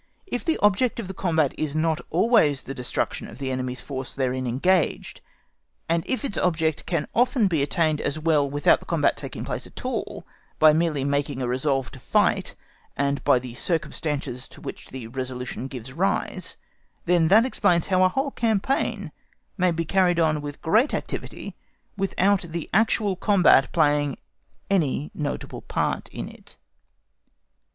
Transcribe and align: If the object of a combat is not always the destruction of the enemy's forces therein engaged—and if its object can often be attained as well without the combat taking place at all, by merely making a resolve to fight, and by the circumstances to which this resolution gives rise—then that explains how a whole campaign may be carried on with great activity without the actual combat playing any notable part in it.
If 0.25 0.43
the 0.43 0.57
object 0.63 0.99
of 0.99 1.07
a 1.11 1.13
combat 1.13 1.53
is 1.59 1.75
not 1.75 2.01
always 2.09 2.63
the 2.63 2.73
destruction 2.73 3.27
of 3.27 3.37
the 3.37 3.51
enemy's 3.51 3.83
forces 3.83 4.15
therein 4.15 4.47
engaged—and 4.47 6.03
if 6.07 6.25
its 6.25 6.39
object 6.39 6.87
can 6.87 7.07
often 7.13 7.47
be 7.47 7.61
attained 7.61 8.01
as 8.01 8.17
well 8.17 8.49
without 8.49 8.79
the 8.79 8.87
combat 8.87 9.15
taking 9.15 9.45
place 9.45 9.67
at 9.67 9.85
all, 9.85 10.25
by 10.57 10.73
merely 10.73 11.03
making 11.03 11.39
a 11.39 11.47
resolve 11.47 11.91
to 11.91 11.99
fight, 11.99 12.55
and 12.97 13.23
by 13.23 13.37
the 13.37 13.53
circumstances 13.53 14.47
to 14.47 14.59
which 14.59 14.87
this 14.87 15.05
resolution 15.05 15.67
gives 15.67 15.93
rise—then 15.93 17.27
that 17.27 17.45
explains 17.45 17.85
how 17.85 18.01
a 18.03 18.09
whole 18.09 18.31
campaign 18.31 19.11
may 19.55 19.69
be 19.69 19.85
carried 19.85 20.19
on 20.19 20.41
with 20.41 20.63
great 20.63 20.95
activity 20.95 21.55
without 21.95 22.41
the 22.41 22.67
actual 22.73 23.15
combat 23.15 23.71
playing 23.71 24.17
any 24.67 25.11
notable 25.13 25.61
part 25.61 26.07
in 26.09 26.27
it. 26.27 26.57